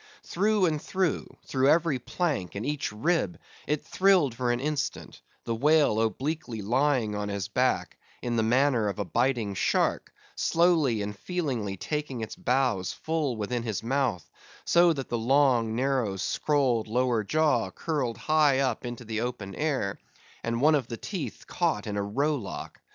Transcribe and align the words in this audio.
Through 0.23 0.65
and 0.65 0.81
through; 0.81 1.27
through 1.45 1.69
every 1.69 1.99
plank 1.99 2.55
and 2.55 2.65
each 2.65 2.91
rib, 2.91 3.37
it 3.67 3.85
thrilled 3.85 4.33
for 4.33 4.51
an 4.51 4.59
instant, 4.59 5.21
the 5.43 5.53
whale 5.53 6.01
obliquely 6.01 6.63
lying 6.63 7.13
on 7.13 7.29
his 7.29 7.47
back, 7.47 7.97
in 8.19 8.35
the 8.35 8.41
manner 8.41 8.87
of 8.87 8.97
a 8.97 9.05
biting 9.05 9.53
shark, 9.53 10.11
slowly 10.35 11.03
and 11.03 11.15
feelingly 11.15 11.77
taking 11.77 12.21
its 12.21 12.35
bows 12.35 12.91
full 12.91 13.35
within 13.37 13.61
his 13.61 13.83
mouth, 13.83 14.27
so 14.65 14.91
that 14.91 15.09
the 15.09 15.19
long, 15.19 15.75
narrow, 15.75 16.17
scrolled 16.17 16.87
lower 16.87 17.23
jaw 17.23 17.69
curled 17.69 18.17
high 18.17 18.57
up 18.57 18.87
into 18.87 19.05
the 19.05 19.21
open 19.21 19.53
air, 19.53 19.99
and 20.43 20.61
one 20.61 20.73
of 20.73 20.87
the 20.87 20.97
teeth 20.97 21.45
caught 21.45 21.85
in 21.85 21.95
a 21.95 22.01
row 22.01 22.33
lock. 22.33 22.81